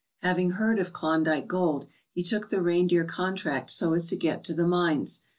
Having 0.23 0.51
heard 0.53 0.79
of 0.79 0.93
Klondike 0.93 1.45
gold, 1.47 1.85
he 2.11 2.23
took 2.23 2.49
the 2.49 2.59
reindeer 2.59 3.03
contract 3.05 3.69
so 3.69 3.93
as 3.93 4.07
to 4.07 4.15
get 4.15 4.43
to 4.45 4.53
the 4.55 4.67
mines. 4.67 5.21